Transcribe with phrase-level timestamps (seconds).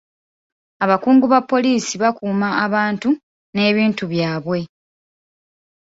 [0.83, 3.09] Abakungu ba poliisi bakuuma abantu
[3.53, 4.59] n'ebintu byabwe.